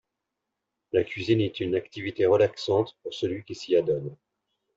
La 0.93 1.03
cuisine 1.03 1.41
est 1.41 1.59
une 1.59 1.75
activité 1.75 2.25
relaxante 2.25 2.97
pour 3.03 3.13
celui 3.13 3.43
qui 3.43 3.53
s'y 3.53 3.75
adonne 3.75 4.17